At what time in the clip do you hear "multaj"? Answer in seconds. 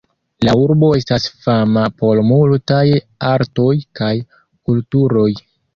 2.31-2.85